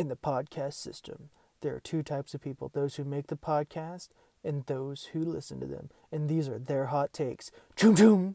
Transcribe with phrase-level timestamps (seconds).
[0.00, 1.28] In the podcast system,
[1.60, 4.08] there are two types of people those who make the podcast
[4.42, 5.90] and those who listen to them.
[6.10, 7.50] And these are their hot takes.
[7.76, 8.34] Choom choom!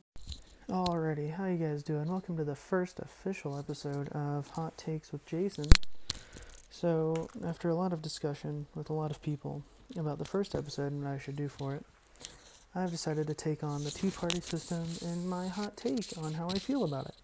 [0.69, 2.05] Alrighty, how you guys doing?
[2.05, 5.65] Welcome to the first official episode of Hot Takes with Jason.
[6.69, 9.63] So, after a lot of discussion with a lot of people
[9.97, 11.83] about the first episode and what I should do for it,
[12.75, 16.47] I've decided to take on the two party system and my hot take on how
[16.47, 17.15] I feel about it.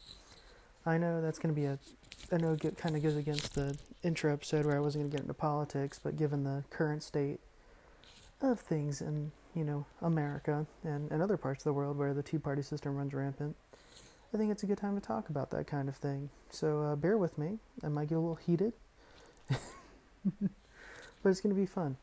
[0.86, 1.77] I know that's going to be a,
[2.32, 5.18] I know it kind of goes against the intro episode where I wasn't going to
[5.18, 7.39] get into politics, but given the current state
[8.41, 12.23] of things in, you know, America and, and other parts of the world where the
[12.23, 13.55] two party system runs rampant,
[14.34, 16.30] I think it's a good time to talk about that kind of thing.
[16.49, 17.59] So uh, bear with me.
[17.84, 18.73] I might get a little heated,
[19.50, 20.50] but
[21.25, 21.98] it's going to be fun.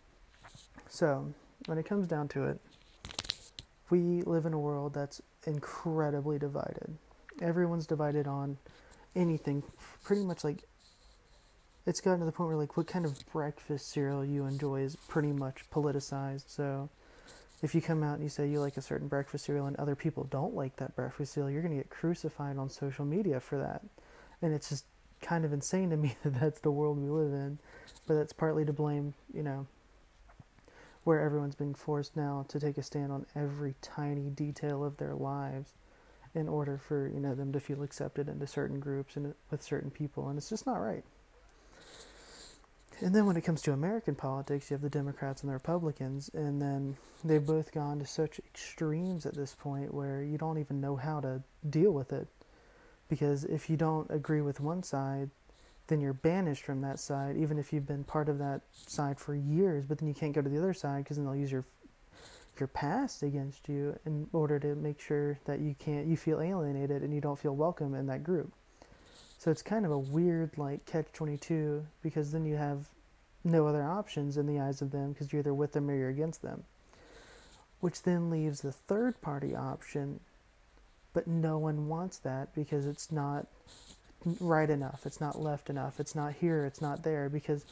[0.89, 1.33] So,
[1.67, 2.61] when it comes down to it,
[3.91, 6.97] we live in a world that's incredibly divided.
[7.41, 8.59] Everyone's divided on
[9.15, 9.63] anything,
[10.03, 10.65] pretty much like
[11.87, 14.97] it's gotten to the point where like what kind of breakfast cereal you enjoy is
[15.09, 16.45] pretty much politicized.
[16.47, 16.91] So
[17.63, 19.97] if you come out and you say you like a certain breakfast cereal and other
[19.97, 23.59] people don't like that breakfast cereal, you're going to get crucified on social media for
[23.59, 23.83] that.
[24.43, 24.85] And it's just
[25.23, 27.59] kind of insane to me that that's the world we live in.
[28.07, 29.67] But that's partly to blame, you know,
[31.05, 35.15] where everyone's being forced now to take a stand on every tiny detail of their
[35.15, 35.73] lives
[36.35, 39.91] in order for, you know, them to feel accepted into certain groups and with certain
[39.91, 40.29] people.
[40.29, 41.05] And it's just not right.
[43.01, 46.31] And then when it comes to American politics, you have the Democrats and the Republicans,
[46.35, 50.81] and then they've both gone to such extremes at this point where you don't even
[50.81, 51.41] know how to
[51.71, 52.27] deal with it.
[53.09, 55.31] Because if you don't agree with one side,
[55.87, 59.35] then you're banished from that side, even if you've been part of that side for
[59.35, 59.87] years.
[59.87, 61.65] But then you can't go to the other side because then they'll use your
[62.61, 67.03] your past against you in order to make sure that you can't you feel alienated
[67.03, 68.53] and you don't feel welcome in that group.
[69.39, 72.87] So it's kind of a weird like catch 22 because then you have
[73.45, 76.09] no other options in the eyes of them because you're either with them or you're
[76.09, 76.65] against them.
[77.81, 80.21] Which then leaves the third party option,
[81.13, 83.47] but no one wants that because it's not
[84.41, 87.65] right enough, it's not left enough, it's not here, it's not there because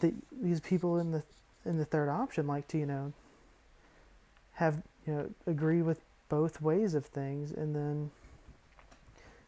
[0.00, 1.22] the, these people in the
[1.64, 3.12] in the third option like to, you know,
[4.54, 8.10] have you know agree with both ways of things and then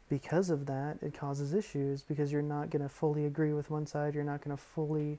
[0.09, 3.87] because of that, it causes issues because you're not going to fully agree with one
[3.87, 4.15] side.
[4.15, 5.19] You're not going to fully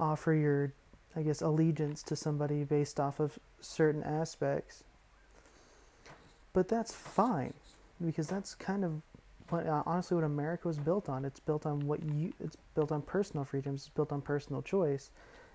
[0.00, 0.72] offer your,
[1.14, 4.82] I guess, allegiance to somebody based off of certain aspects.
[6.52, 7.54] But that's fine
[8.04, 9.02] because that's kind of
[9.50, 11.24] what, uh, honestly what America was built on.
[11.24, 12.32] It's built on what you.
[12.40, 13.82] It's built on personal freedoms.
[13.82, 15.10] It's built on personal choice.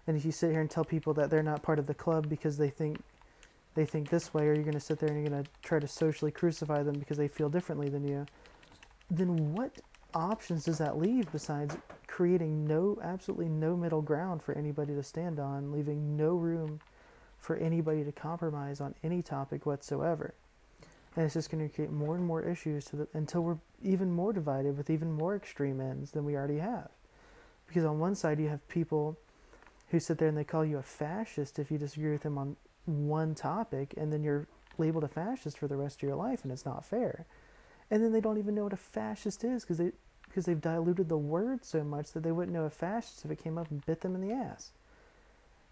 [0.08, 2.30] And if you sit here and tell people that they're not part of the club
[2.30, 3.02] because they think
[3.76, 5.80] they think this way, or you're going to sit there and you're going to try
[5.80, 8.26] to socially crucify them because they feel differently than you
[9.10, 9.80] then what
[10.14, 15.40] options does that leave besides creating no absolutely no middle ground for anybody to stand
[15.40, 16.80] on, leaving no room
[17.40, 20.34] for anybody to compromise on any topic whatsoever?
[21.16, 24.34] And it's just going to create more and more issues the, until we're even more
[24.34, 26.90] divided with even more extreme ends than we already have.
[27.68, 29.18] Because on one side you have people
[29.90, 32.56] who sit there and they call you a fascist if you disagree with them on
[32.86, 36.52] one topic, and then you're labeled a fascist for the rest of your life, and
[36.52, 37.26] it's not fair
[37.94, 39.92] and then they don't even know what a fascist is because they
[40.28, 43.44] because they've diluted the word so much that they wouldn't know a fascist if it
[43.44, 44.72] came up and bit them in the ass.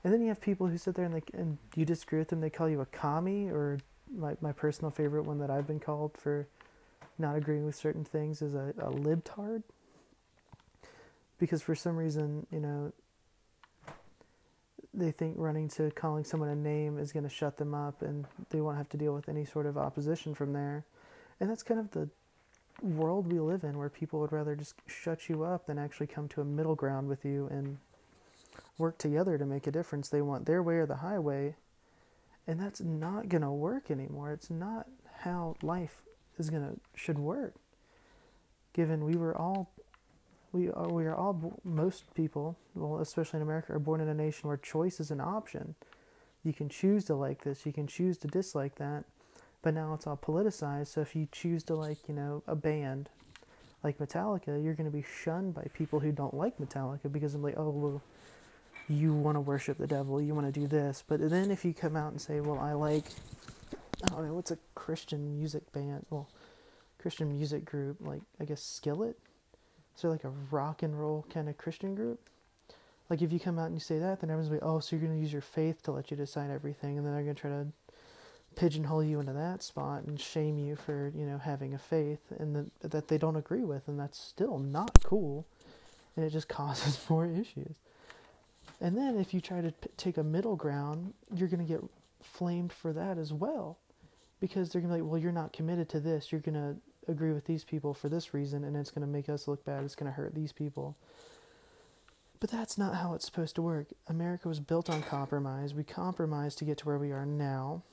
[0.03, 2.41] And then you have people who sit there and they and you disagree with them.
[2.41, 3.79] They call you a commie, or
[4.15, 6.47] my my personal favorite one that I've been called for
[7.17, 9.63] not agreeing with certain things is a, a libtard.
[11.39, 12.93] Because for some reason, you know,
[14.93, 18.25] they think running to calling someone a name is going to shut them up, and
[18.49, 20.85] they won't have to deal with any sort of opposition from there.
[21.39, 22.09] And that's kind of the
[22.81, 26.27] world we live in where people would rather just shut you up than actually come
[26.29, 27.77] to a middle ground with you and
[28.77, 30.09] work together to make a difference.
[30.09, 31.55] They want their way or the highway.
[32.47, 34.31] And that's not going to work anymore.
[34.31, 34.87] It's not
[35.19, 36.01] how life
[36.37, 37.53] is going to should work.
[38.73, 39.71] Given we were all
[40.51, 44.13] we are we are all most people, well especially in America are born in a
[44.13, 45.75] nation where choice is an option.
[46.43, 49.05] You can choose to like this, you can choose to dislike that
[49.61, 50.87] but now it's all politicized.
[50.87, 53.09] So if you choose to like, you know, a band
[53.83, 57.43] like Metallica, you're going to be shunned by people who don't like Metallica because I'm
[57.43, 58.01] like, oh, well,
[58.87, 61.03] you want to worship the devil, you want to do this.
[61.07, 63.05] But then if you come out and say, well, I like,
[64.05, 66.05] I don't know, what's a Christian music band?
[66.09, 66.27] Well,
[66.99, 69.17] Christian music group, like, I guess Skillet?
[69.95, 72.19] So like a rock and roll kind of Christian group?
[73.09, 75.05] Like if you come out and you say that, then everyone's like, oh, so you're
[75.05, 77.41] going to use your faith to let you decide everything, and then they're going to
[77.41, 77.67] try to
[78.55, 82.53] pigeonhole you into that spot and shame you for you know having a faith and
[82.53, 85.47] the, that they don't agree with and that's still not cool
[86.15, 87.75] and it just causes more issues.
[88.79, 91.83] And then if you try to p- take a middle ground, you're going to get
[92.21, 93.77] flamed for that as well.
[94.39, 96.31] Because they're going to be like, well, you're not committed to this.
[96.31, 96.75] You're going to
[97.07, 99.83] agree with these people for this reason, and it's going to make us look bad.
[99.83, 100.95] It's going to hurt these people.
[102.39, 103.87] But that's not how it's supposed to work.
[104.07, 105.73] America was built on compromise.
[105.73, 107.83] We compromised to get to where we are now.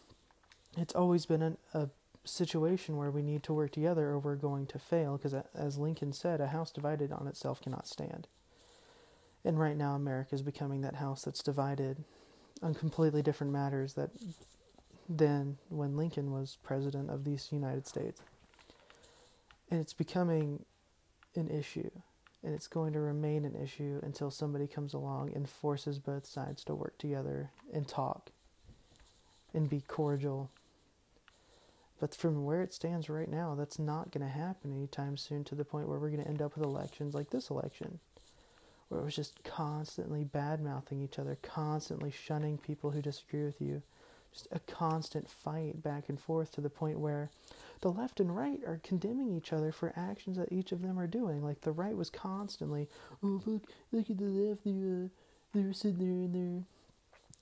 [0.76, 1.88] It's always been an, a
[2.24, 6.12] situation where we need to work together or we're going to fail because, as Lincoln
[6.12, 8.26] said, a house divided on itself cannot stand.
[9.44, 12.04] And right now, America is becoming that house that's divided
[12.62, 14.10] on completely different matters that
[15.08, 18.20] than when Lincoln was president of these United States.
[19.70, 20.64] And it's becoming
[21.34, 21.90] an issue,
[22.42, 26.64] and it's going to remain an issue until somebody comes along and forces both sides
[26.64, 28.30] to work together and talk
[29.52, 30.50] and be cordial.
[32.00, 35.54] But from where it stands right now, that's not going to happen anytime soon to
[35.54, 37.98] the point where we're going to end up with elections like this election
[38.88, 43.60] where it was just constantly bad mouthing each other, constantly shunning people who disagree with
[43.60, 43.82] you.
[44.32, 47.30] Just a constant fight back and forth to the point where
[47.80, 51.06] the left and right are condemning each other for actions that each of them are
[51.06, 51.42] doing.
[51.42, 52.88] Like the right was constantly,
[53.22, 55.08] oh look, look at the left, they're uh,
[55.54, 56.64] they're sitting there and they're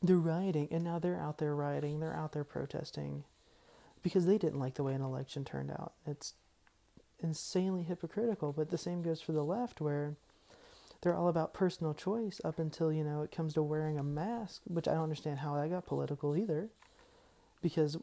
[0.02, 3.24] they're rioting, and now they're out there rioting, they're out there protesting
[4.02, 5.94] because they didn't like the way an election turned out.
[6.06, 6.34] It's
[7.18, 10.14] insanely hypocritical, but the same goes for the left, where
[11.00, 14.62] they're all about personal choice up until you know it comes to wearing a mask
[14.66, 16.68] which i don't understand how that got political either.
[17.62, 17.96] Because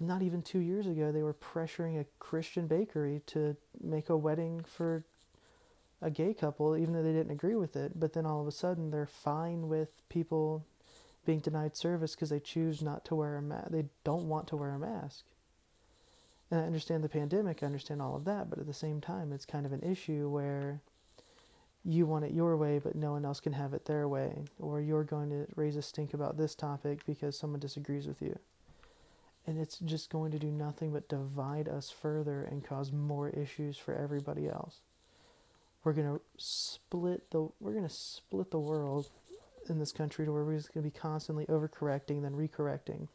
[0.00, 4.64] not even two years ago they were pressuring a christian bakery to make a wedding
[4.66, 5.04] for
[6.02, 7.98] a gay couple even though they didn't agree with it.
[7.98, 10.66] But then all of a sudden they're fine with people
[11.24, 14.56] being denied service because they choose not to wear a mask they don't want to
[14.56, 15.24] wear a mask.
[16.50, 19.32] And i understand the pandemic i understand all of that but at the same time
[19.32, 20.82] it's kind of an issue where
[21.84, 24.80] you want it your way, but no one else can have it their way, or
[24.80, 28.38] you're going to raise a stink about this topic because someone disagrees with you.
[29.46, 33.76] And it's just going to do nothing but divide us further and cause more issues
[33.76, 34.80] for everybody else.
[35.82, 39.06] We're to split the we're to split the world
[39.68, 43.08] in this country to where we're just to be constantly overcorrecting then recorrecting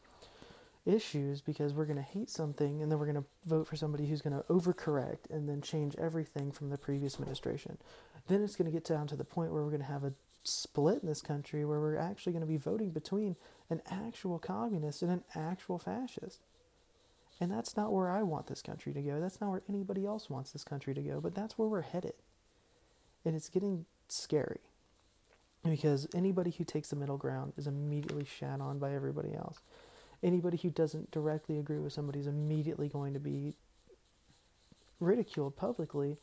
[0.89, 4.07] issues because we're going to hate something and then we're going to vote for somebody
[4.07, 7.77] who's going to overcorrect and then change everything from the previous administration.
[8.27, 10.13] Then it's going to get down to the point where we're going to have a
[10.44, 13.36] split in this country where we're actually going to be voting between
[13.69, 16.39] an actual communist and an actual fascist.
[17.39, 19.19] And that's not where I want this country to go.
[19.19, 22.13] That's not where anybody else wants this country to go, but that's where we're headed.
[23.24, 24.59] And it's getting scary
[25.63, 29.59] because anybody who takes the middle ground is immediately shat on by everybody else
[30.24, 33.54] anybody who doesn't directly agree with somebody is immediately going to be
[35.00, 36.18] ridiculed publicly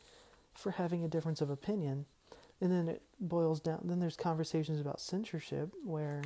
[0.53, 2.05] for having a difference of opinion.
[2.59, 6.23] And then it boils down, then there's conversations about censorship where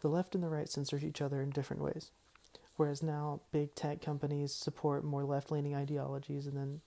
[0.00, 2.10] the left and the right censor each other in different ways.
[2.76, 6.80] Whereas now big tech companies support more left leaning ideologies, and then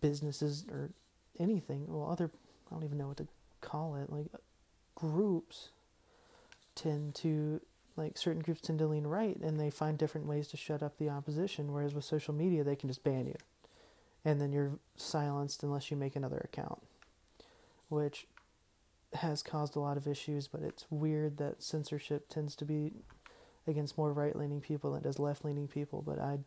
[0.00, 0.90] businesses or
[1.40, 2.30] anything, well, other,
[2.70, 3.26] I don't even know what to
[3.60, 4.26] call it, like
[4.94, 5.70] groups
[6.74, 7.60] tend to
[7.96, 10.98] like certain groups tend to lean right and they find different ways to shut up
[10.98, 13.36] the opposition whereas with social media they can just ban you.
[14.24, 16.80] And then you're silenced unless you make another account
[17.88, 18.26] which
[19.14, 22.92] has caused a lot of issues but it's weird that censorship tends to be
[23.66, 26.38] against more right-leaning people than it does left-leaning people but i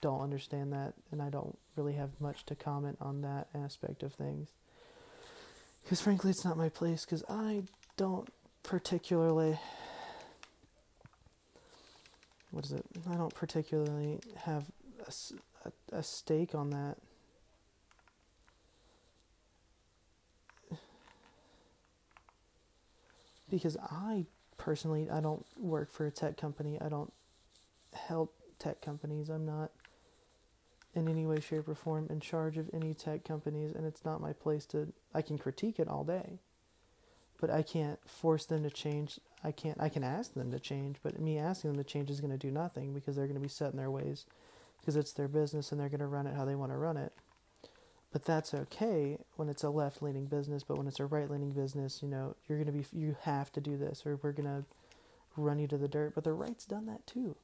[0.00, 4.12] don't understand that and i don't really have much to comment on that aspect of
[4.12, 4.48] things.
[5.82, 7.62] Because frankly it's not my place because i
[7.96, 8.28] don't
[8.62, 9.58] particularly
[12.52, 12.84] what is it?
[13.10, 14.66] I don't particularly have
[15.06, 15.12] a,
[15.68, 16.98] a, a stake on that.
[23.50, 26.78] Because I personally, I don't work for a tech company.
[26.80, 27.12] I don't
[27.92, 29.28] help tech companies.
[29.28, 29.70] I'm not
[30.94, 34.20] in any way, shape, or form in charge of any tech companies, and it's not
[34.20, 34.92] my place to.
[35.14, 36.38] I can critique it all day,
[37.42, 40.98] but I can't force them to change I can't I can ask them to change,
[41.02, 43.42] but me asking them to change is going to do nothing because they're going to
[43.42, 44.24] be set in their ways
[44.80, 46.96] because it's their business and they're going to run it how they want to run
[46.96, 47.12] it.
[48.12, 52.08] But that's okay when it's a left-leaning business, but when it's a right-leaning business, you
[52.08, 54.64] know, you're going to be you have to do this or we're going to
[55.36, 56.14] run you to the dirt.
[56.14, 57.34] But the right's done that too.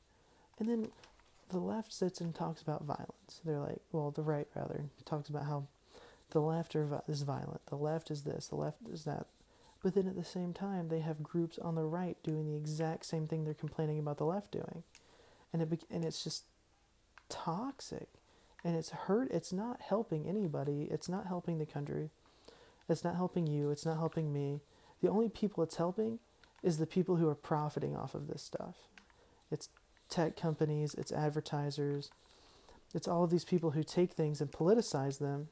[0.61, 0.91] And then
[1.49, 3.41] the left sits and talks about violence.
[3.45, 5.65] They're like, well, the right rather talks about how
[6.31, 7.67] the left is violent.
[7.67, 8.47] The left is this.
[8.47, 9.27] The left is that.
[9.83, 13.05] But then at the same time, they have groups on the right doing the exact
[13.07, 14.83] same thing they're complaining about the left doing,
[15.53, 16.45] and it and it's just
[17.29, 18.09] toxic,
[18.65, 19.31] and it's hurt.
[19.31, 20.89] It's not helping anybody.
[20.91, 22.11] It's not helping the country.
[22.89, 23.71] It's not helping you.
[23.71, 24.61] It's not helping me.
[25.01, 26.19] The only people it's helping
[26.63, 28.77] is the people who are profiting off of this stuff.
[29.51, 29.69] It's
[30.09, 32.11] tech companies, it's advertisers,
[32.95, 35.49] it's all of these people who take things and politicize them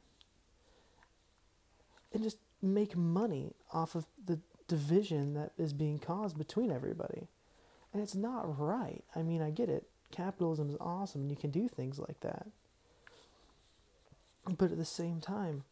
[2.12, 7.28] and just make money off of the division that is being caused between everybody.
[7.92, 9.04] And it's not right.
[9.14, 9.88] I mean, I get it.
[10.10, 12.46] Capitalism is awesome and you can do things like that.
[14.58, 15.64] But at the same time,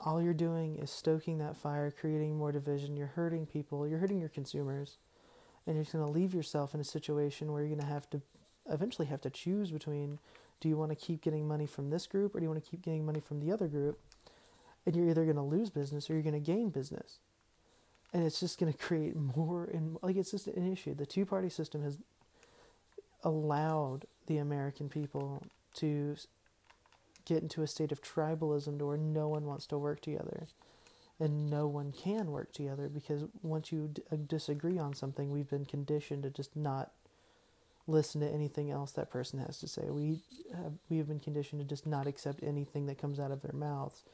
[0.00, 2.96] all you're doing is stoking that fire, creating more division.
[2.96, 4.96] You're hurting people, you're hurting your consumers,
[5.66, 8.08] and you're just going to leave yourself in a situation where you're going to have
[8.10, 8.22] to
[8.70, 10.18] eventually have to choose between
[10.60, 12.70] do you want to keep getting money from this group or do you want to
[12.70, 13.98] keep getting money from the other group?
[14.88, 17.18] And you're either going to lose business or you're going to gain business.
[18.14, 20.94] And it's just going to create more and like it's just an issue.
[20.94, 21.98] The two party system has
[23.22, 25.42] allowed the American people
[25.74, 26.16] to
[27.26, 30.46] get into a state of tribalism to where no one wants to work together
[31.20, 35.50] and no one can work together because once you d- uh, disagree on something we've
[35.50, 36.92] been conditioned to just not
[37.86, 40.20] listen to anything else that person has to say we
[40.56, 43.52] have, we have been conditioned to just not accept anything that comes out of their
[43.52, 44.04] mouths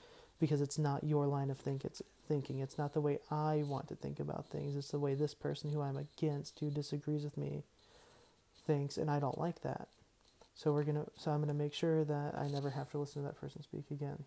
[0.45, 3.89] because it's not your line of think it's thinking it's not the way I want
[3.89, 7.37] to think about things it's the way this person who I'm against who disagrees with
[7.37, 7.65] me
[8.67, 9.89] thinks and I don't like that
[10.55, 11.07] so we're gonna.
[11.17, 13.91] So I'm gonna make sure that I never have to listen to that person speak
[13.91, 14.25] again.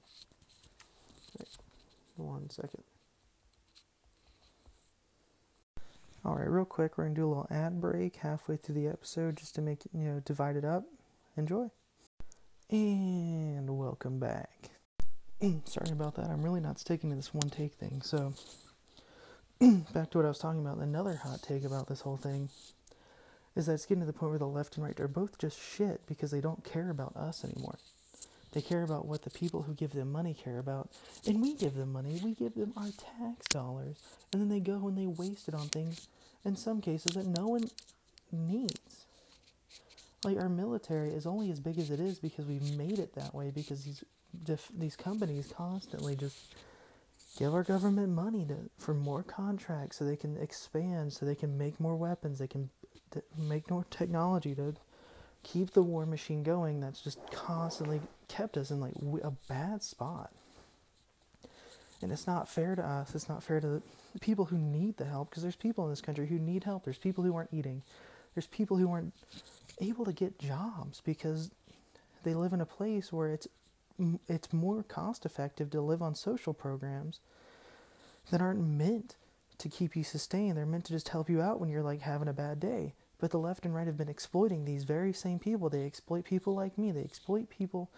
[2.18, 2.84] One second.
[6.26, 9.38] All right, real quick, we're gonna do a little ad break halfway through the episode
[9.38, 10.84] just to make you know, divide it up.
[11.38, 11.70] Enjoy.
[12.70, 14.77] And welcome back.
[15.66, 16.30] Sorry about that.
[16.30, 18.02] I'm really not sticking to this one take thing.
[18.02, 18.34] So,
[19.94, 20.78] back to what I was talking about.
[20.78, 22.50] Another hot take about this whole thing
[23.56, 25.60] is that it's getting to the point where the left and right are both just
[25.60, 27.78] shit because they don't care about us anymore.
[28.54, 30.90] They care about what the people who give them money care about.
[31.28, 33.98] And we give them money, we give them our tax dollars.
[34.34, 36.08] And then they go and they waste it on things,
[36.44, 37.70] in some cases, that no one
[38.32, 38.80] needs.
[40.28, 43.34] Like our military is only as big as it is because we've made it that
[43.34, 44.04] way because these
[44.78, 46.54] these companies constantly just
[47.40, 51.58] give our government money to for more contracts so they can expand so they can
[51.58, 52.70] make more weapons they can
[53.12, 54.74] to make more technology to
[55.44, 60.30] keep the war machine going that's just constantly kept us in like a bad spot.
[62.02, 63.82] And it's not fair to us it's not fair to
[64.14, 66.84] the people who need the help because there's people in this country who need help
[66.84, 67.82] there's people who aren't eating
[68.38, 69.16] there's people who aren't
[69.82, 71.50] able to get jobs because
[72.22, 73.48] they live in a place where it's
[74.28, 77.20] it's more cost effective to live on social programs
[78.30, 79.16] that aren't meant
[79.58, 80.56] to keep you sustained.
[80.56, 82.94] They're meant to just help you out when you're like having a bad day.
[83.18, 85.68] But the left and right have been exploiting these very same people.
[85.68, 86.92] They exploit people like me.
[86.92, 87.90] They exploit people.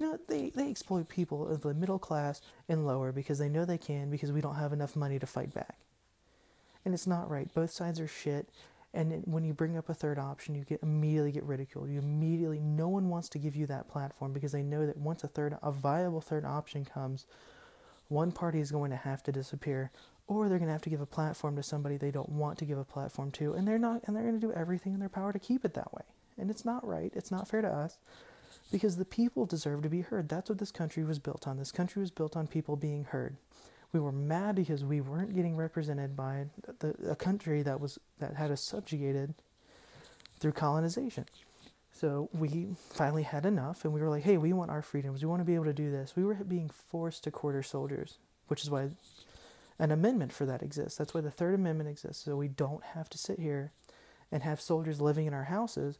[0.00, 3.64] You know, they, they exploit people of the middle class and lower because they know
[3.64, 5.76] they can because we don't have enough money to fight back.
[6.84, 7.54] And it's not right.
[7.54, 8.48] Both sides are shit.
[8.94, 11.90] And when you bring up a third option, you get immediately get ridiculed.
[11.90, 15.24] You immediately, no one wants to give you that platform because they know that once
[15.24, 17.26] a third, a viable third option comes,
[18.08, 19.90] one party is going to have to disappear
[20.28, 22.64] or they're going to have to give a platform to somebody they don't want to
[22.64, 23.52] give a platform to.
[23.54, 25.74] And they're not and they're going to do everything in their power to keep it
[25.74, 26.04] that way.
[26.38, 27.12] And it's not right.
[27.16, 27.98] It's not fair to us
[28.70, 30.28] because the people deserve to be heard.
[30.28, 31.58] That's what this country was built on.
[31.58, 33.36] This country was built on people being heard
[33.94, 36.46] we were mad because we weren't getting represented by
[36.80, 39.34] the, a country that was that had us subjugated
[40.38, 41.24] through colonization
[41.92, 45.28] so we finally had enough and we were like hey we want our freedoms we
[45.28, 48.62] want to be able to do this we were being forced to quarter soldiers which
[48.62, 48.90] is why
[49.78, 50.96] an amendment for that exists.
[50.96, 52.24] That's why the Third Amendment exists.
[52.24, 53.72] So we don't have to sit here
[54.30, 55.98] and have soldiers living in our houses,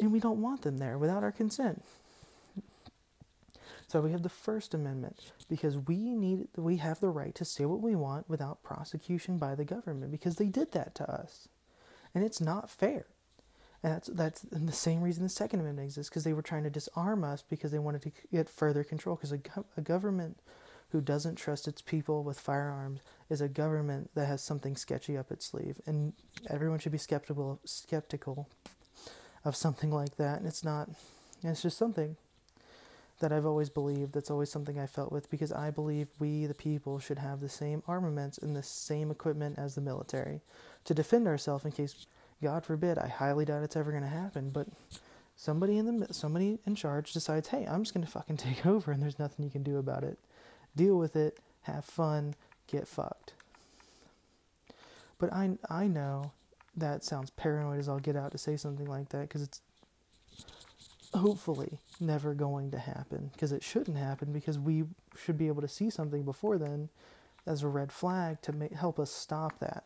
[0.00, 1.84] and we don't want them there without our consent.
[3.94, 7.64] So we have the First Amendment because we need we have the right to say
[7.64, 11.46] what we want without prosecution by the government because they did that to us,
[12.12, 13.06] and it's not fair.
[13.84, 16.70] And that's that's the same reason the Second Amendment exists because they were trying to
[16.70, 19.38] disarm us because they wanted to get further control because a,
[19.76, 20.40] a government
[20.90, 22.98] who doesn't trust its people with firearms
[23.30, 26.14] is a government that has something sketchy up its sleeve, and
[26.50, 28.48] everyone should be skeptical skeptical
[29.44, 30.38] of something like that.
[30.38, 30.88] And it's not.
[31.44, 32.16] It's just something
[33.20, 34.12] that I've always believed.
[34.12, 37.48] That's always something I felt with because I believe we, the people, should have the
[37.48, 40.40] same armaments and the same equipment as the military
[40.84, 42.06] to defend ourselves in case,
[42.42, 44.66] God forbid, I highly doubt it's ever going to happen, but
[45.36, 48.92] somebody in the somebody in charge decides, hey, I'm just going to fucking take over,
[48.92, 50.18] and there's nothing you can do about it
[50.76, 52.34] deal with it, have fun,
[52.66, 53.34] get fucked.
[55.18, 56.32] But I, I know
[56.76, 59.60] that sounds paranoid as I'll get out to say something like that because it's
[61.14, 64.84] hopefully never going to happen because it shouldn't happen because we
[65.16, 66.88] should be able to see something before then
[67.46, 69.84] as a red flag to help us stop that.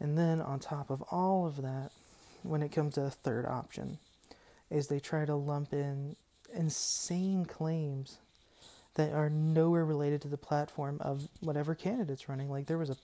[0.00, 1.90] And then on top of all of that,
[2.42, 3.98] when it comes to a third option,
[4.70, 6.16] is they try to lump in
[6.54, 8.18] insane claims
[8.94, 12.50] that are nowhere related to the platform of whatever candidate's running.
[12.50, 12.96] Like there was a,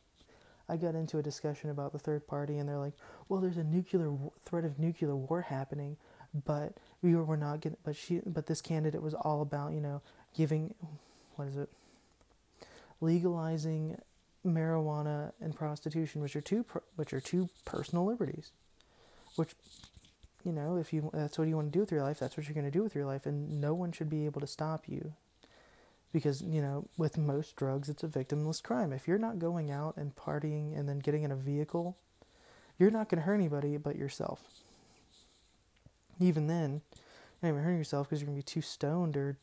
[0.69, 2.95] I got into a discussion about the third party, and they're like,
[3.29, 4.13] "Well, there's a nuclear
[4.45, 5.97] threat of nuclear war happening,
[6.45, 10.01] but we were not getting, but she, but this candidate was all about, you know,
[10.35, 10.75] giving,
[11.37, 11.69] what is it,
[13.01, 14.01] legalizing
[14.47, 16.65] marijuana and prostitution, which are two,
[16.97, 18.53] which are two personal liberties,
[19.37, 19.55] which
[20.45, 22.47] you know, if you that's what you want to do with your life, that's what
[22.47, 24.89] you're going to do with your life, and no one should be able to stop
[24.89, 25.13] you.
[26.13, 28.93] Because you know, with most drugs, it's a victimless crime.
[28.93, 31.97] If you're not going out and partying and then getting in a vehicle,
[32.79, 34.41] you're not going to hurt anybody but yourself.
[36.21, 39.37] Even then, you're not even hurting yourself because you're going to be too stoned, or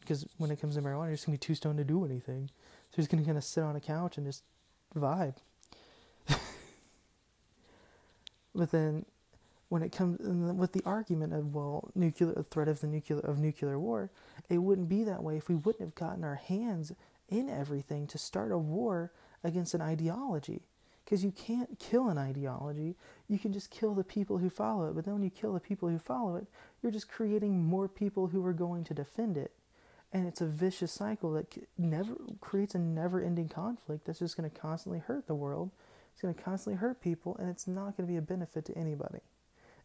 [0.00, 2.04] because when it comes to marijuana, you're just going to be too stoned to do
[2.04, 2.50] anything.
[2.90, 4.42] So you're just going to kind of sit on a couch and just
[4.96, 5.36] vibe.
[8.54, 9.04] but then
[9.70, 10.18] when it comes
[10.58, 14.10] with the argument of well nuclear threat of the nuclear of nuclear war
[14.50, 16.92] it wouldn't be that way if we wouldn't have gotten our hands
[17.28, 19.12] in everything to start a war
[19.42, 20.62] against an ideology
[21.10, 22.94] because you can't kill an ideology.
[23.26, 25.60] You can just kill the people who follow it but then when you kill the
[25.60, 26.46] people who follow it
[26.80, 29.52] you're just creating more people who are going to defend it.
[30.12, 34.48] And it's a vicious cycle that never creates a never ending conflict that's just going
[34.48, 35.70] to constantly hurt the world.
[36.12, 38.78] It's going to constantly hurt people and it's not going to be a benefit to
[38.78, 39.20] anybody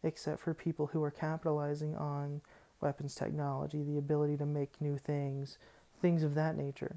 [0.04, 2.40] except for people who are capitalizing on
[2.80, 5.58] weapons technology, the ability to make new things,
[6.00, 6.96] things of that nature.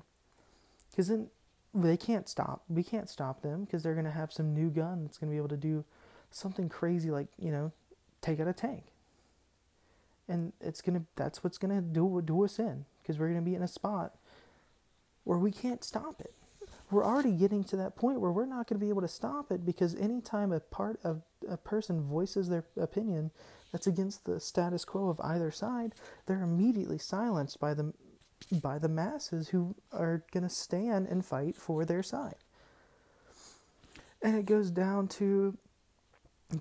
[0.91, 1.29] Because then
[1.73, 2.63] they can't stop.
[2.67, 5.33] We can't stop them because they're going to have some new gun that's going to
[5.33, 5.85] be able to do
[6.31, 7.71] something crazy like, you know,
[8.21, 8.85] take out a tank.
[10.27, 13.43] And it's going to that's what's going to do do us in because we're going
[13.43, 14.15] to be in a spot
[15.23, 16.33] where we can't stop it
[16.91, 19.51] we're already getting to that point where we're not going to be able to stop
[19.51, 23.31] it because anytime a part of a person voices their opinion
[23.71, 25.93] that's against the status quo of either side,
[26.25, 27.93] they're immediately silenced by the
[28.61, 32.35] by the masses who are going to stand and fight for their side.
[34.21, 35.57] And it goes down to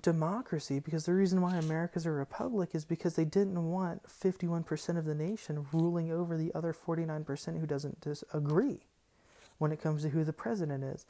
[0.01, 5.05] democracy because the reason why America's a republic is because they didn't want 51% of
[5.05, 8.79] the nation ruling over the other 49% who doesn't disagree
[9.57, 11.05] when it comes to who the president is.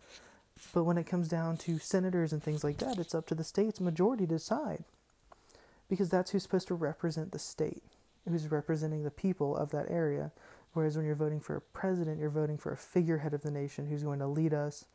[0.73, 3.43] But when it comes down to senators and things like that, it's up to the
[3.43, 4.83] state's majority to decide.
[5.89, 7.83] Because that's who's supposed to represent the state,
[8.27, 10.31] who's representing the people of that area.
[10.73, 13.87] Whereas when you're voting for a president, you're voting for a figurehead of the nation
[13.87, 14.85] who's going to lead us,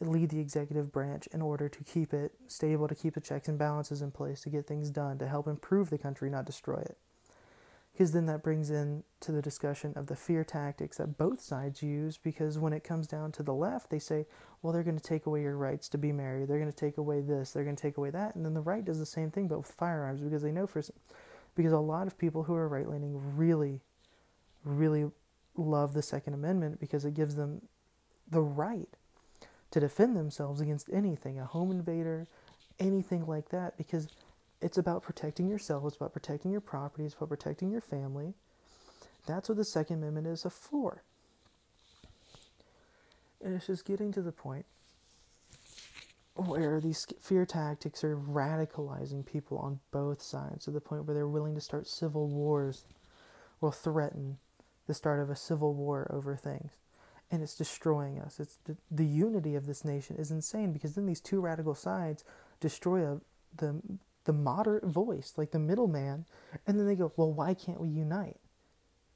[0.00, 3.58] lead the executive branch in order to keep it stable, to keep the checks and
[3.58, 6.96] balances in place, to get things done, to help improve the country, not destroy it.
[7.92, 11.82] Because then that brings in to the discussion of the fear tactics that both sides
[11.82, 14.24] use because when it comes down to the left they say
[14.62, 16.48] well they're going to take away your rights to be married.
[16.48, 17.50] They're going to take away this.
[17.50, 18.36] They're going to take away that.
[18.36, 20.82] And then the right does the same thing but with firearms because they know for
[21.54, 23.80] because a lot of people who are right leaning really
[24.64, 25.10] really
[25.56, 27.62] love the second amendment because it gives them
[28.30, 28.88] the right
[29.70, 32.26] to defend themselves against anything a home invader
[32.80, 34.08] anything like that because
[34.60, 38.34] it's about protecting yourself, it's about protecting your property, it's about protecting your family.
[39.26, 41.02] That's what the Second Amendment is for.
[43.42, 44.66] And it's just getting to the point
[46.34, 51.28] where these fear tactics are radicalizing people on both sides to the point where they're
[51.28, 52.84] willing to start civil wars
[53.60, 54.38] or threaten
[54.90, 56.72] the start of a civil war over things.
[57.30, 58.40] And it's destroying us.
[58.40, 62.24] It's the, the unity of this nation is insane because then these two radical sides
[62.58, 63.20] destroy a,
[63.56, 63.80] the
[64.24, 66.26] the moderate voice, like the middleman,
[66.66, 68.36] and then they go, well, why can't we unite?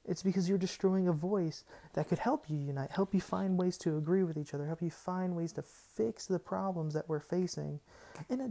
[0.05, 3.77] It's because you're destroying a voice that could help you unite, help you find ways
[3.79, 7.19] to agree with each other, help you find ways to fix the problems that we're
[7.19, 7.81] facing
[8.29, 8.45] in a,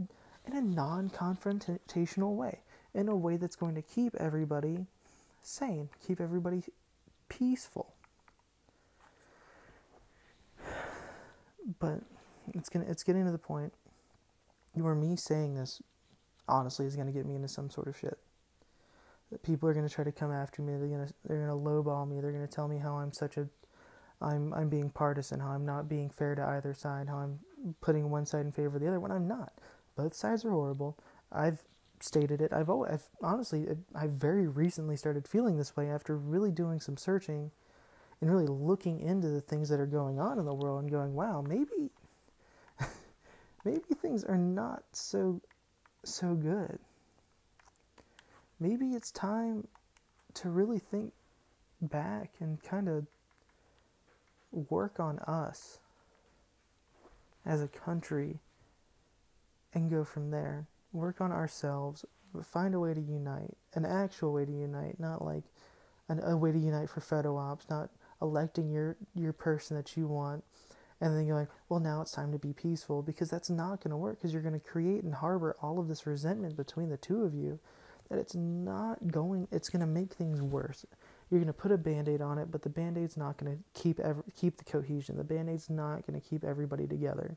[0.47, 2.61] in a non confrontational way,
[2.93, 4.87] in a way that's going to keep everybody
[5.43, 6.63] sane, keep everybody
[7.39, 7.95] peaceful.
[11.79, 12.01] But
[12.53, 13.73] it's gonna it's getting to the point
[14.75, 15.81] where me saying this
[16.49, 18.19] honestly is to get me into some sort of shit.
[19.31, 20.77] That people are to try to come after me.
[20.77, 22.21] They're to they're to lowball me.
[22.21, 23.49] They're to tell me how I'm such a
[24.21, 27.41] I'm I'm being partisan, how I'm not being fair to either side, how I'm
[27.81, 29.53] putting one side in favor of the other when I'm not.
[29.97, 30.99] Both sides are horrible.
[31.33, 31.63] I've
[32.05, 32.53] stated it.
[32.53, 36.97] I've always, I've honestly I've very recently started feeling this way after really doing some
[36.97, 37.51] searching
[38.21, 41.15] and really looking into the things that are going on in the world and going,
[41.15, 41.91] wow, maybe
[43.65, 45.41] maybe things are not so
[46.05, 46.79] so good.
[48.61, 49.67] Maybe it's time
[50.35, 51.13] to really think
[51.81, 53.07] back and kind of
[54.71, 55.79] work on us
[57.45, 58.39] as a country
[59.73, 60.67] and go from there.
[60.95, 62.07] Work on ourselves,
[62.43, 65.45] find a way to unite, an actual way to unite, not like
[66.09, 67.91] an, a way to unite for photo ops, not
[68.23, 70.43] electing your, your person that you want
[71.01, 73.97] and then going, well, now it's time to be peaceful because that's not going to
[73.97, 77.25] work because you're going to create and harbor all of this resentment between the two
[77.25, 77.59] of you
[78.09, 80.87] that it's not going, it's going to make things worse.
[81.31, 83.57] You're going to put a band aid on it, but the band aid's not going
[83.57, 85.17] to keep, ever, keep the cohesion.
[85.17, 87.37] The band aid's not going to keep everybody together.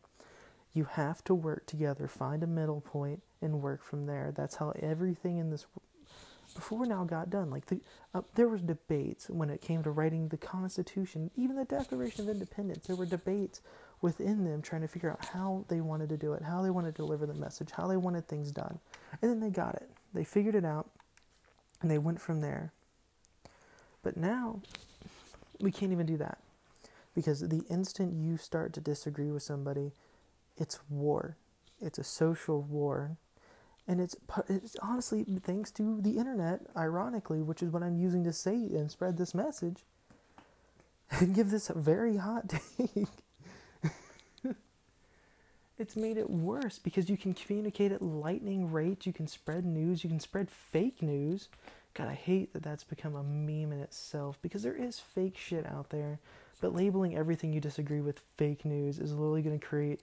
[0.78, 4.32] You have to work together, find a middle point, and work from there.
[4.36, 5.66] That's how everything in this
[6.54, 7.50] before now got done.
[7.50, 7.82] Like the,
[8.14, 12.30] uh, there was debates when it came to writing the Constitution, even the Declaration of
[12.30, 12.86] Independence.
[12.86, 13.62] There were debates
[14.02, 16.94] within them trying to figure out how they wanted to do it, how they wanted
[16.94, 18.78] to deliver the message, how they wanted things done,
[19.24, 19.90] and then they got it.
[20.14, 20.92] They figured it out,
[21.82, 22.72] and they went from there.
[24.04, 24.62] But now,
[25.60, 26.38] we can't even do that
[27.16, 29.92] because the instant you start to disagree with somebody,
[30.58, 31.38] it's war.
[31.80, 33.18] It's a social war
[33.88, 34.16] and it's
[34.50, 38.92] it's honestly thanks to the internet, ironically, which is what I'm using to say and
[38.92, 39.86] spread this message,
[41.10, 43.08] and give this a very hot take.
[45.80, 50.04] it's made it worse because you can communicate at lightning rates, you can spread news,
[50.04, 51.48] you can spread fake news.
[51.94, 55.66] God, I hate that that's become a meme in itself because there is fake shit
[55.66, 56.20] out there,
[56.62, 60.02] but labeling everything you disagree with fake news is literally going to create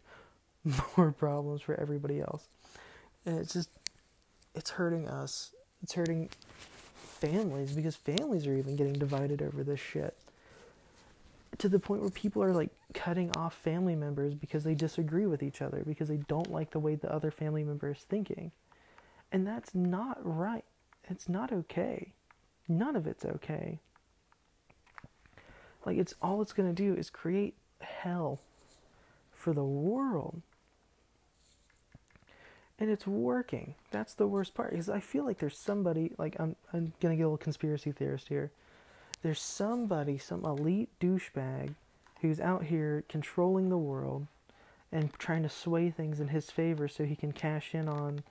[0.97, 2.45] more problems for everybody else.
[3.27, 3.71] And it's just,
[4.55, 5.53] it's hurting us.
[5.83, 6.31] It's hurting
[6.97, 10.17] families because families are even getting divided over this shit.
[11.59, 15.43] To the point where people are like cutting off family members because they disagree with
[15.43, 18.51] each other, because they don't like the way the other family member is thinking.
[19.31, 20.65] And that's not right.
[21.09, 22.13] It's not okay.
[22.69, 23.79] None of it's okay.
[25.85, 28.41] Like it's all it's going to do is create hell
[29.33, 30.43] for the world
[32.85, 33.75] and it's working.
[33.91, 37.23] That's the worst part because I feel like there's somebody like I'm I'm gonna get
[37.23, 38.51] a little conspiracy theorist here.
[39.23, 41.75] There's somebody, some elite douchebag,
[42.21, 44.27] who's out here controlling the world
[44.93, 48.23] and trying to sway things in his favor so he can cash in on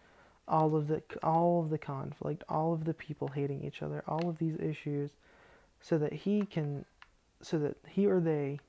[0.48, 4.30] all of the all of the conflict, all of the people hating each other, all
[4.30, 5.10] of these issues,
[5.82, 6.86] so that he can,
[7.42, 8.60] so that he or they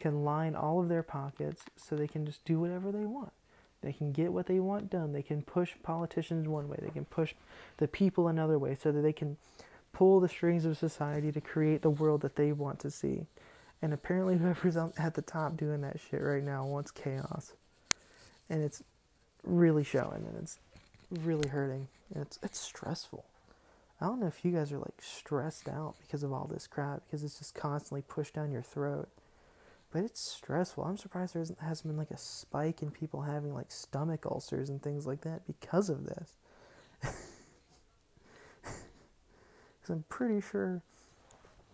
[0.00, 3.32] can line all of their pockets so they can just do whatever they want.
[3.80, 5.12] They can get what they want done.
[5.12, 6.78] They can push politicians one way.
[6.82, 7.34] They can push
[7.76, 9.36] the people another way so that they can
[9.92, 13.26] pull the strings of society to create the world that they want to see.
[13.80, 17.52] And apparently, whoever's at the top doing that shit right now wants chaos.
[18.50, 18.82] And it's
[19.44, 20.58] really showing and it's
[21.10, 21.86] really hurting.
[22.12, 23.24] And it's, it's stressful.
[24.00, 27.02] I don't know if you guys are like stressed out because of all this crap,
[27.06, 29.08] because it's just constantly pushed down your throat
[29.92, 30.84] but it's stressful.
[30.84, 34.82] I'm surprised there hasn't been like a spike in people having like stomach ulcers and
[34.82, 36.36] things like that because of this.
[39.80, 40.82] Because I'm pretty sure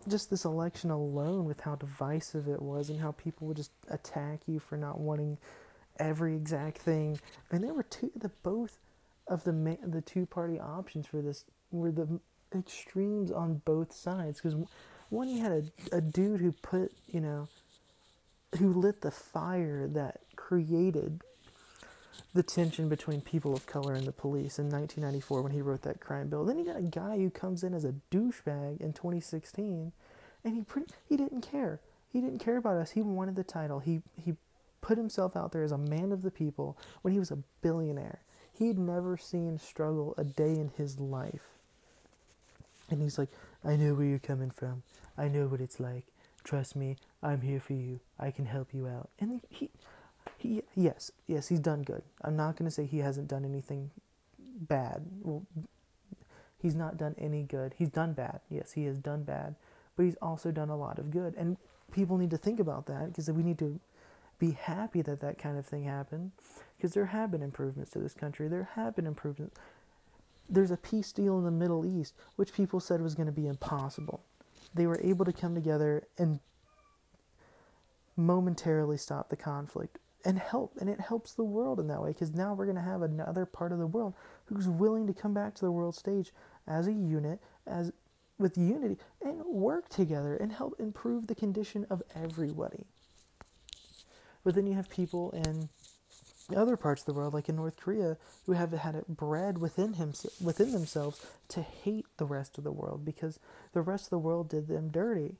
[0.09, 4.41] just this election alone, with how divisive it was and how people would just attack
[4.47, 5.39] you for not wanting
[5.99, 7.19] every exact thing,
[7.51, 8.79] and there were two, the both
[9.27, 12.21] of the the two party options for this were the
[12.55, 14.41] extremes on both sides.
[14.41, 14.57] Because
[15.11, 17.49] one, you had a, a dude who put you know
[18.59, 21.21] who lit the fire that created
[22.33, 26.01] the tension between people of color and the police in 1994 when he wrote that
[26.01, 26.45] crime bill.
[26.45, 29.93] Then you got a guy who comes in as a douchebag in 2016,
[30.45, 31.81] and he pretty, he didn't care.
[32.09, 32.93] He didn't care about us.
[32.93, 33.81] He wanted the title.
[33.81, 34.35] He he
[34.81, 38.21] put himself out there as a man of the people when he was a billionaire.
[38.53, 41.49] He'd never seen struggle a day in his life.
[42.91, 43.31] And he's like,
[43.65, 44.83] I know where you're coming from.
[45.17, 46.05] I know what it's like.
[46.45, 48.01] Trust me, I'm here for you.
[48.19, 49.09] I can help you out.
[49.19, 49.71] And he,
[50.37, 52.03] he, yes, yes, he's done good.
[52.23, 53.91] I'm not going to say he hasn't done anything
[54.39, 55.05] bad.
[55.23, 55.47] Well,
[56.61, 57.75] he's not done any good.
[57.77, 58.41] He's done bad.
[58.51, 59.55] Yes, he has done bad,
[59.97, 61.35] but he's also done a lot of good.
[61.37, 61.57] And
[61.91, 63.81] people need to think about that because we need to
[64.39, 66.33] be happy that that kind of thing happened
[66.77, 68.49] because there have been improvements to this country.
[68.49, 69.57] There have been improvements.
[70.51, 73.47] There's a peace deal in the Middle East, which people said was going to be
[73.47, 74.23] impossible
[74.75, 76.41] they were able to come together and
[78.17, 82.33] momentarily stop the conflict and help and it helps the world in that way because
[82.33, 84.15] now we're going to have another part of the world
[84.47, 86.33] who's willing to come back to the world stage
[86.67, 87.93] as a unit as
[88.39, 92.85] with unity and work together and help improve the condition of everybody.
[94.43, 95.69] But then you have people in
[96.55, 99.95] other parts of the world, like in North Korea, who have had it bred within
[99.95, 103.39] him within themselves to hate the rest of the world because
[103.73, 105.37] the rest of the world did them dirty,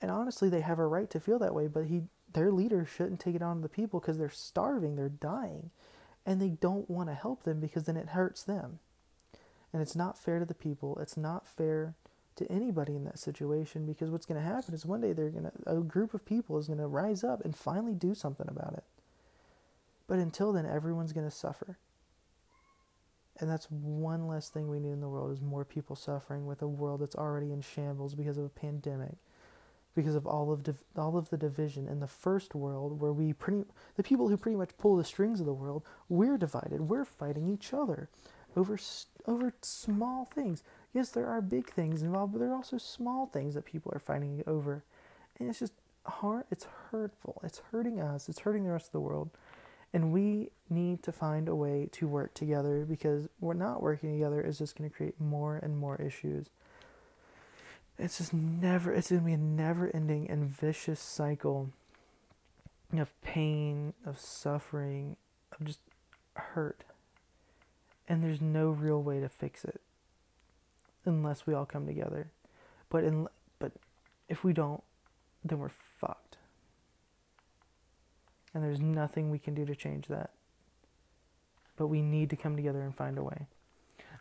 [0.00, 3.20] And honestly, they have a right to feel that way, but he their leader shouldn't
[3.20, 5.70] take it on the people because they're starving, they're dying,
[6.26, 8.80] and they don't want to help them because then it hurts them.
[9.72, 10.98] And it's not fair to the people.
[11.00, 11.94] It's not fair
[12.36, 15.44] to anybody in that situation because what's going to happen is one day they're going
[15.44, 18.74] to a group of people is going to rise up and finally do something about
[18.74, 18.84] it.
[20.06, 21.78] But until then everyone's going to suffer.
[23.40, 26.62] And that's one less thing we need in the world is more people suffering with
[26.62, 29.16] a world that's already in shambles because of a pandemic,
[29.98, 33.32] because of all of div- all of the division in the first world where we
[33.32, 33.64] pretty
[33.96, 36.82] the people who pretty much pull the strings of the world, we're divided.
[36.82, 38.08] We're fighting each other
[38.56, 38.78] over
[39.26, 40.62] over small things.
[40.94, 43.98] Yes, there are big things involved, but there are also small things that people are
[43.98, 44.84] fighting over.
[45.38, 45.74] And it's just
[46.06, 47.40] hard, it's hurtful.
[47.42, 49.30] It's hurting us, it's hurting the rest of the world.
[49.92, 54.40] And we need to find a way to work together because we're not working together
[54.40, 56.46] is just going to create more and more issues.
[57.98, 61.70] It's just never, it's going to be a never ending and vicious cycle
[62.96, 65.16] of pain, of suffering,
[65.52, 65.80] of just
[66.34, 66.84] hurt.
[68.06, 69.80] And there's no real way to fix it
[71.04, 72.28] unless we all come together.
[72.88, 73.26] But in,
[73.58, 73.72] but
[74.28, 74.82] if we don't,
[75.44, 76.28] then we're fucked
[78.54, 80.30] and there's nothing we can do to change that.
[81.76, 83.46] But we need to come together and find a way.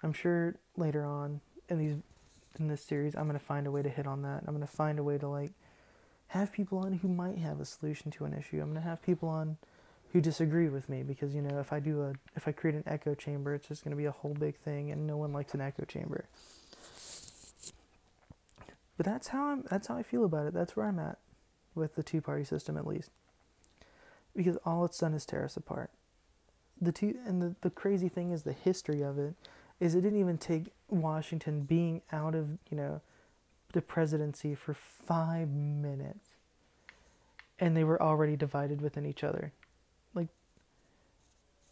[0.03, 2.03] I'm sure later on in these
[2.59, 4.43] in this series I'm going to find a way to hit on that.
[4.47, 5.51] I'm going to find a way to like
[6.29, 8.61] have people on who might have a solution to an issue.
[8.61, 9.57] I'm going to have people on
[10.13, 12.83] who disagree with me because you know if I do a if I create an
[12.87, 15.53] echo chamber it's just going to be a whole big thing and no one likes
[15.53, 16.25] an echo chamber.
[18.95, 20.53] But that's how I'm that's how I feel about it.
[20.53, 21.17] That's where I'm at
[21.75, 23.11] with the two party system at least
[24.35, 25.89] because all it's done is tear us apart.
[26.79, 29.35] The two and the, the crazy thing is the history of it
[29.79, 33.01] is it didn't even take Washington being out of, you know,
[33.73, 36.35] the presidency for five minutes.
[37.59, 39.51] And they were already divided within each other.
[40.13, 40.27] Like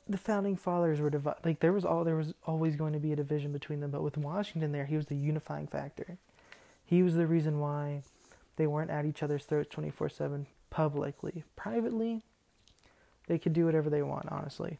[0.07, 3.13] the founding fathers were divided like there was all there was always going to be
[3.13, 6.17] a division between them, but with Washington there he was the unifying factor.
[6.85, 8.03] He was the reason why
[8.57, 11.43] they weren't at each other's throats twenty four seven publicly.
[11.55, 12.21] Privately,
[13.27, 14.79] they could do whatever they want, honestly.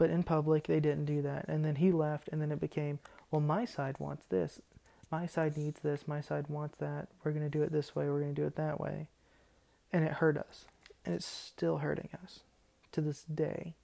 [0.00, 1.44] But in public, they didn't do that.
[1.46, 4.58] And then he left, and then it became, well, my side wants this.
[5.10, 6.08] My side needs this.
[6.08, 7.08] My side wants that.
[7.22, 8.08] We're going to do it this way.
[8.08, 9.08] We're going to do it that way.
[9.92, 10.64] And it hurt us.
[11.04, 12.40] And it's still hurting us
[12.92, 13.74] to this day.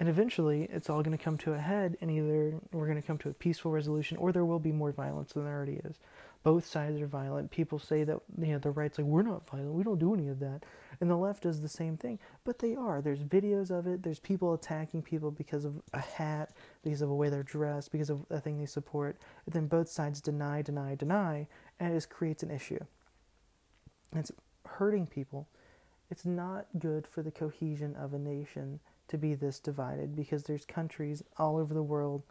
[0.00, 3.06] And eventually, it's all going to come to a head, and either we're going to
[3.06, 6.00] come to a peaceful resolution, or there will be more violence than there already is.
[6.42, 7.52] Both sides are violent.
[7.52, 9.74] People say that you know the right's like we're not violent.
[9.74, 10.64] We don't do any of that.
[11.00, 13.00] And the left does the same thing, but they are.
[13.00, 14.02] There's videos of it.
[14.02, 16.50] There's people attacking people because of a hat,
[16.82, 19.18] because of the way they're dressed, because of a thing they support.
[19.46, 21.48] And then both sides deny, deny, deny,
[21.80, 22.80] and it just creates an issue.
[24.14, 24.32] It's
[24.64, 25.48] hurting people.
[26.10, 30.64] It's not good for the cohesion of a nation to be this divided because there's
[30.64, 32.22] countries all over the world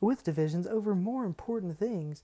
[0.00, 2.22] with divisions over more important things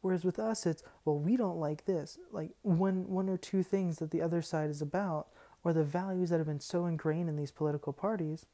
[0.00, 3.98] whereas with us it's well we don't like this like one one or two things
[3.98, 5.28] that the other side is about
[5.64, 8.46] or the values that have been so ingrained in these political parties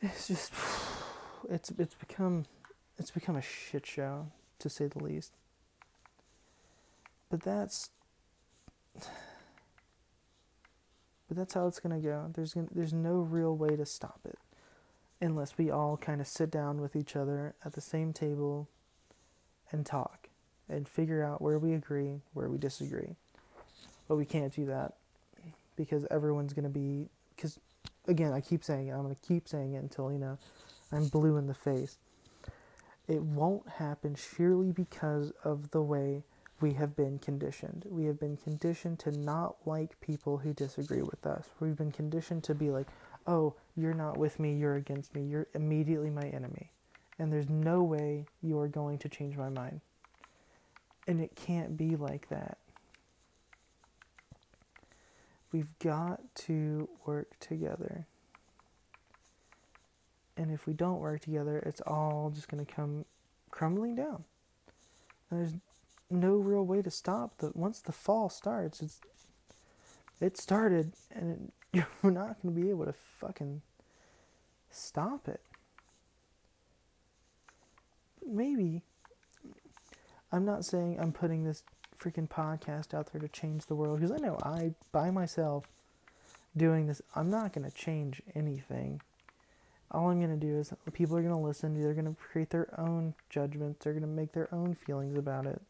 [0.00, 0.52] it's just
[1.50, 2.44] it's it's become
[2.98, 4.26] it's become a shit show
[4.58, 5.32] to say the least
[7.30, 7.90] but that's
[8.96, 9.06] but
[11.30, 14.38] that's how it's to go there's gonna, there's no real way to stop it
[15.22, 18.68] unless we all kind of sit down with each other at the same table
[19.70, 20.28] and talk
[20.68, 23.16] and figure out where we agree, where we disagree.
[24.08, 24.94] But we can't do that
[25.76, 27.58] because everyone's going to be because
[28.06, 30.38] again, I keep saying it, I'm going to keep saying it until, you know,
[30.90, 31.98] I'm blue in the face.
[33.08, 36.22] It won't happen sheerly because of the way
[36.60, 37.84] we have been conditioned.
[37.88, 41.46] We have been conditioned to not like people who disagree with us.
[41.58, 42.86] We've been conditioned to be like,
[43.26, 46.70] oh, you're not with me, you're against me, you're immediately my enemy.
[47.18, 49.80] And there's no way you are going to change my mind.
[51.06, 52.58] And it can't be like that.
[55.52, 58.06] We've got to work together.
[60.36, 63.04] And if we don't work together, it's all just going to come
[63.50, 64.24] crumbling down.
[65.30, 65.54] And there's
[66.10, 68.80] no real way to stop the once the fall starts.
[68.80, 69.00] It's
[70.20, 73.60] it started, and it, you're not going to be able to fucking
[74.70, 75.40] stop it.
[78.26, 78.82] Maybe.
[80.30, 81.62] I'm not saying I'm putting this
[82.02, 85.66] freaking podcast out there to change the world because I know I, by myself,
[86.56, 89.00] doing this, I'm not going to change anything.
[89.92, 92.50] all I'm going to do is people are going to listen, they're going to create
[92.50, 95.60] their own judgments, they're going to make their own feelings about it.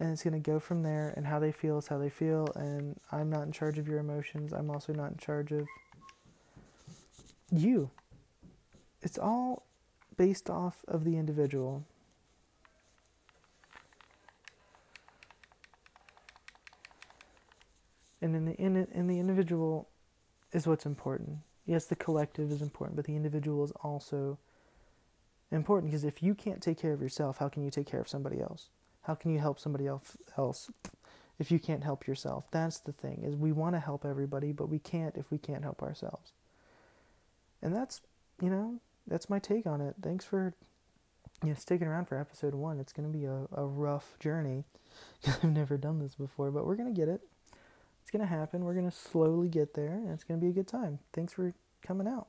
[0.00, 2.48] And it's going to go from there, and how they feel is how they feel.
[2.56, 4.52] And I'm not in charge of your emotions.
[4.52, 5.68] I'm also not in charge of
[7.52, 7.90] you.
[9.02, 9.64] It's all
[10.16, 11.84] based off of the individual.
[18.22, 19.88] And in the in, in the individual
[20.52, 21.38] is what's important.
[21.66, 24.38] Yes, the collective is important, but the individual is also
[25.50, 28.08] important because if you can't take care of yourself, how can you take care of
[28.08, 28.68] somebody else?
[29.02, 30.70] How can you help somebody else else
[31.38, 32.46] if you can't help yourself?
[32.50, 35.64] That's the thing is we want to help everybody, but we can't if we can't
[35.64, 36.32] help ourselves.
[37.60, 38.00] And that's,
[38.40, 39.94] you know, that's my take on it.
[40.02, 40.54] Thanks for
[41.42, 42.78] you know, sticking around for episode one.
[42.78, 44.64] It's going to be a, a rough journey.
[45.26, 47.20] I've never done this before, but we're going to get it.
[48.02, 48.64] It's going to happen.
[48.64, 50.98] We're going to slowly get there, and it's going to be a good time.
[51.12, 52.28] Thanks for coming out.